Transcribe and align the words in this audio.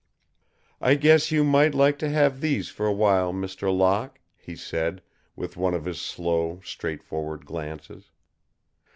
"I 0.81 0.95
guess 0.95 1.29
you 1.29 1.43
might 1.43 1.75
like 1.75 1.99
to 1.99 2.09
have 2.09 2.41
these 2.41 2.69
for 2.69 2.87
a 2.87 2.91
while, 2.91 3.31
Mr. 3.31 3.71
Locke," 3.71 4.19
he 4.35 4.55
said, 4.55 5.03
with 5.35 5.57
one 5.57 5.75
of 5.75 5.85
his 5.85 6.01
slow, 6.01 6.59
straightforward 6.63 7.45
glances. 7.45 8.09